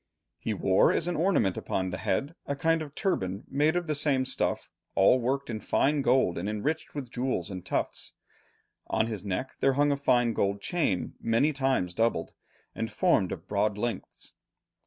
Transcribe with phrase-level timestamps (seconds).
[0.39, 3.93] He wore as an ornament upon the head, a kind of turban made of the
[3.93, 8.13] same stuff, all worked in fine gold and enriched with jewels and tufts.
[8.87, 12.33] On his neck there hung a fine gold chain many times doubled,
[12.73, 14.33] and formed of broad links.